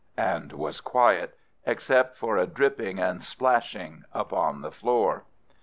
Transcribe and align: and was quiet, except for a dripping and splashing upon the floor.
and 0.17 0.51
was 0.51 0.81
quiet, 0.81 1.37
except 1.63 2.17
for 2.17 2.35
a 2.35 2.47
dripping 2.47 2.97
and 2.97 3.23
splashing 3.23 4.03
upon 4.15 4.61
the 4.63 4.71
floor. 4.71 5.25